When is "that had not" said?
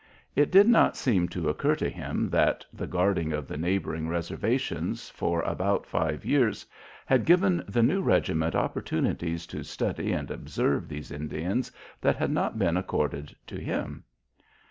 12.01-12.57